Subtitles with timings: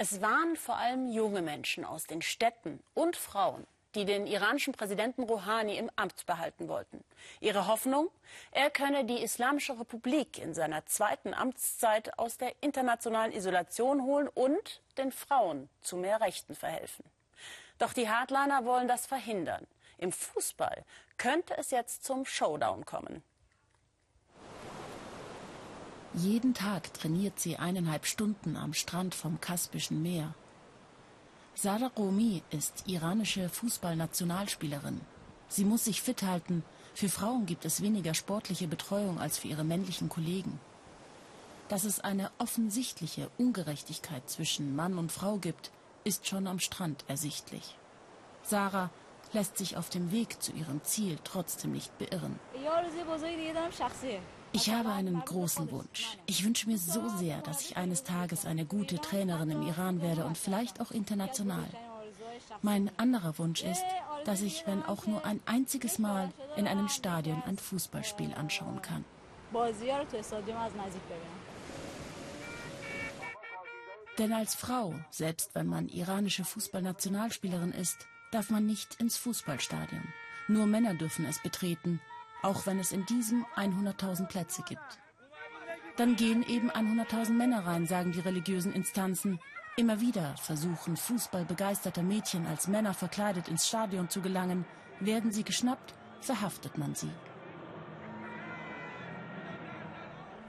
[0.00, 3.66] Es waren vor allem junge Menschen aus den Städten und Frauen,
[3.96, 7.02] die den iranischen Präsidenten Rouhani im Amt behalten wollten.
[7.40, 8.08] Ihre Hoffnung,
[8.52, 14.82] er könne die Islamische Republik in seiner zweiten Amtszeit aus der internationalen Isolation holen und
[14.98, 17.04] den Frauen zu mehr Rechten verhelfen.
[17.78, 19.66] Doch die Hardliner wollen das verhindern.
[19.96, 20.84] Im Fußball
[21.16, 23.24] könnte es jetzt zum Showdown kommen.
[26.18, 30.34] Jeden Tag trainiert sie eineinhalb Stunden am Strand vom Kaspischen Meer.
[31.54, 35.00] Sada Romi ist iranische Fußballnationalspielerin.
[35.46, 36.64] Sie muss sich fit halten.
[36.92, 40.58] Für Frauen gibt es weniger sportliche Betreuung als für ihre männlichen Kollegen.
[41.68, 45.70] Dass es eine offensichtliche Ungerechtigkeit zwischen Mann und Frau gibt,
[46.02, 47.76] ist schon am Strand ersichtlich.
[48.42, 48.90] Sarah
[49.32, 52.40] lässt sich auf dem Weg zu ihrem Ziel trotzdem nicht beirren.
[54.52, 56.16] Ich habe einen großen Wunsch.
[56.26, 60.24] Ich wünsche mir so sehr, dass ich eines Tages eine gute Trainerin im Iran werde
[60.24, 61.68] und vielleicht auch international.
[62.62, 63.84] Mein anderer Wunsch ist,
[64.24, 69.04] dass ich, wenn auch nur ein einziges Mal, in einem Stadion ein Fußballspiel anschauen kann.
[74.18, 80.02] Denn als Frau, selbst wenn man iranische Fußballnationalspielerin ist, darf man nicht ins Fußballstadion.
[80.48, 82.00] Nur Männer dürfen es betreten,
[82.42, 84.98] auch wenn es in diesem 100.000 Plätze gibt.
[85.96, 89.40] Dann gehen eben 100.000 Männer rein, sagen die religiösen Instanzen.
[89.76, 94.64] Immer wieder versuchen fußballbegeisterte Mädchen als Männer verkleidet ins Stadion zu gelangen.
[95.00, 97.10] Werden sie geschnappt, verhaftet man sie.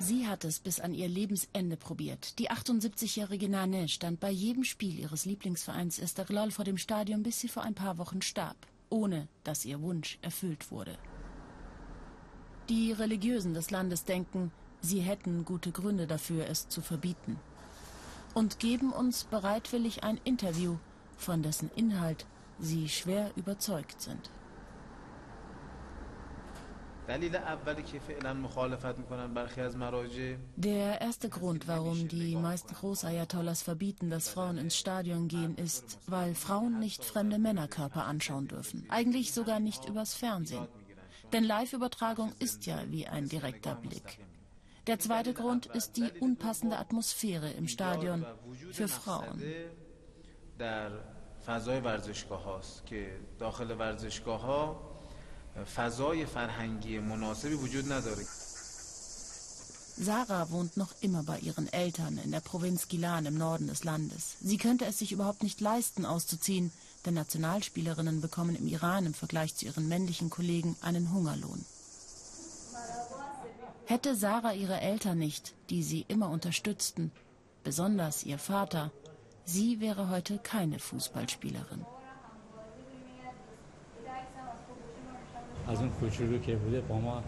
[0.00, 2.38] Sie hat es bis an ihr Lebensende probiert.
[2.38, 7.48] Die 78-jährige Nane stand bei jedem Spiel ihres Lieblingsvereins Esteghlal vor dem Stadion, bis sie
[7.48, 8.56] vor ein paar Wochen starb,
[8.90, 10.96] ohne dass ihr Wunsch erfüllt wurde.
[12.68, 14.52] Die Religiösen des Landes denken,
[14.82, 17.38] sie hätten gute Gründe dafür, es zu verbieten.
[18.34, 20.76] Und geben uns bereitwillig ein Interview,
[21.16, 22.26] von dessen Inhalt
[22.58, 24.30] sie schwer überzeugt sind.
[30.56, 36.34] Der erste Grund, warum die meisten Großayatollahs verbieten, dass Frauen ins Stadion gehen, ist, weil
[36.34, 38.84] Frauen nicht fremde Männerkörper anschauen dürfen.
[38.90, 40.68] Eigentlich sogar nicht übers Fernsehen.
[41.31, 44.19] Denn Live-Übertragung ist ja wie ein direkter Blick.
[44.87, 48.25] Der zweite Grund ist die unpassende Atmosphäre im Stadion
[48.71, 49.41] für Frauen.
[51.45, 54.81] فضای ورزشگاه هاست که داخل ورزشگاه ها
[55.75, 58.23] فضای فرهنگی مناسبی وجود نداره.
[60.00, 64.36] Sarah wohnt noch immer bei ihren Eltern in der Provinz Gilan im Norden des Landes.
[64.40, 66.70] Sie könnte es sich überhaupt nicht leisten, auszuziehen,
[67.04, 71.64] denn Nationalspielerinnen bekommen im Iran im Vergleich zu ihren männlichen Kollegen einen Hungerlohn.
[73.86, 77.10] Hätte Sarah ihre Eltern nicht, die sie immer unterstützten,
[77.64, 78.92] besonders ihr Vater,
[79.46, 81.84] sie wäre heute keine Fußballspielerin.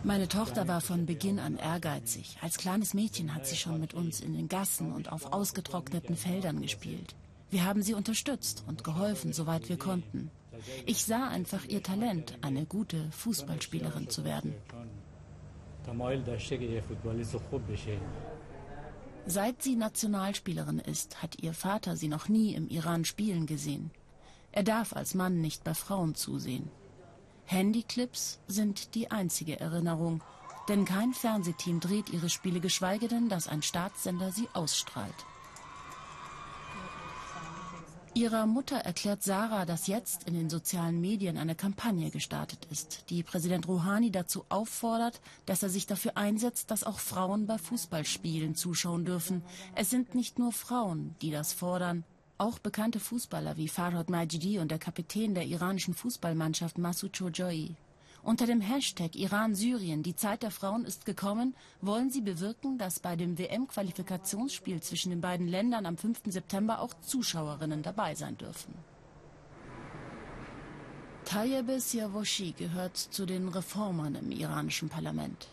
[0.02, 2.38] Meine Tochter war von Beginn an ehrgeizig.
[2.40, 6.62] Als kleines Mädchen hat sie schon mit uns in den Gassen und auf ausgetrockneten Feldern
[6.62, 7.14] gespielt.
[7.50, 10.30] Wir haben sie unterstützt und geholfen, soweit wir konnten.
[10.86, 14.54] Ich sah einfach ihr Talent, eine gute Fußballspielerin zu werden.
[19.26, 23.90] Seit sie Nationalspielerin ist, hat ihr Vater sie noch nie im Iran spielen gesehen.
[24.52, 26.70] Er darf als Mann nicht bei Frauen zusehen.
[27.50, 30.22] Handyclips sind die einzige Erinnerung,
[30.68, 35.26] denn kein Fernsehteam dreht ihre Spiele, geschweige denn, dass ein Staatssender sie ausstrahlt.
[38.14, 43.24] Ihrer Mutter erklärt Sarah, dass jetzt in den sozialen Medien eine Kampagne gestartet ist, die
[43.24, 49.04] Präsident Rouhani dazu auffordert, dass er sich dafür einsetzt, dass auch Frauen bei Fußballspielen zuschauen
[49.04, 49.42] dürfen.
[49.74, 52.04] Es sind nicht nur Frauen, die das fordern,
[52.40, 57.76] auch bekannte Fußballer wie Farhad Majidi und der Kapitän der iranischen Fußballmannschaft Masoud Choujoi.
[58.22, 63.16] Unter dem Hashtag Iran-Syrien, die Zeit der Frauen ist gekommen, wollen sie bewirken, dass bei
[63.16, 66.22] dem WM-Qualifikationsspiel zwischen den beiden Ländern am 5.
[66.26, 68.74] September auch Zuschauerinnen dabei sein dürfen.
[71.24, 75.48] Tayyip Siavoshi gehört zu den Reformern im iranischen Parlament.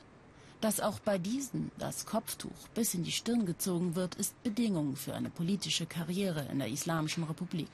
[0.59, 5.13] Dass auch bei diesen das Kopftuch bis in die Stirn gezogen wird, ist Bedingung für
[5.13, 7.69] eine politische Karriere in der Islamischen Republik.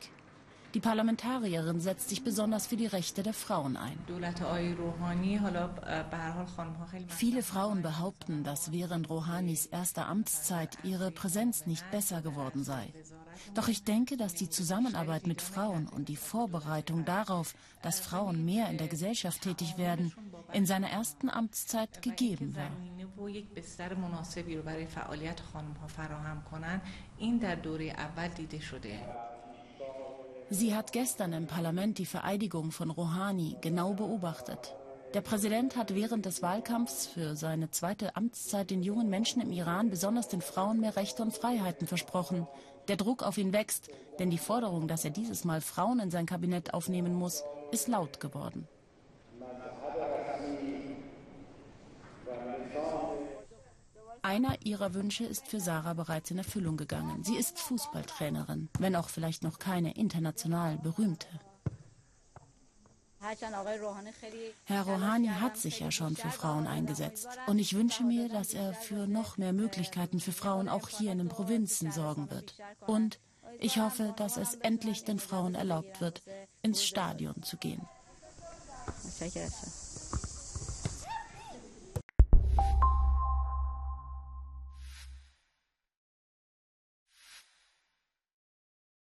[0.74, 3.98] Die Parlamentarierin setzt sich besonders für die Rechte der Frauen ein.
[7.10, 12.92] Viele Frauen behaupten, dass während Rouhanis erster Amtszeit ihre Präsenz nicht besser geworden sei.
[13.54, 18.69] Doch ich denke, dass die Zusammenarbeit mit Frauen und die Vorbereitung darauf, dass Frauen mehr
[18.69, 20.12] in der Gesellschaft tätig werden,
[20.54, 22.72] in seiner ersten Amtszeit gegeben war.
[30.54, 34.76] Sie hat gestern im Parlament die Vereidigung von Rouhani genau beobachtet.
[35.16, 39.90] Der Präsident hat während des Wahlkampfs für seine zweite Amtszeit den jungen Menschen im Iran,
[39.90, 42.46] besonders den Frauen, mehr Rechte und Freiheiten versprochen.
[42.88, 43.90] Der Druck auf ihn wächst,
[44.20, 48.20] denn die Forderung, dass er dieses Mal Frauen in sein Kabinett aufnehmen muss, ist laut
[48.20, 48.68] geworden.
[54.24, 57.25] Einer ihrer Wünsche ist für Sarah bereits in Erfüllung gegangen.
[57.25, 61.28] Sie ist Fußballtrainerin, wenn auch vielleicht noch keine international berühmte.
[64.64, 67.28] Herr Rouhani hat sich ja schon für Frauen eingesetzt.
[67.48, 71.18] Und ich wünsche mir, dass er für noch mehr Möglichkeiten für Frauen auch hier in
[71.18, 72.56] den Provinzen sorgen wird.
[72.88, 73.19] Und
[73.60, 76.22] ich hoffe, dass es endlich den Frauen erlaubt wird,
[76.62, 77.81] ins Stadion zu gehen.